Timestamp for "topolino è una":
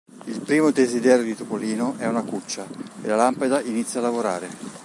1.35-2.23